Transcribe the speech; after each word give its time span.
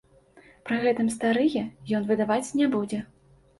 Пры 0.69 0.79
гэтым, 0.85 1.11
старыя 1.17 1.63
ён 1.99 2.09
выдаваць 2.09 2.41
не 2.63 2.73
будзе. 2.75 3.05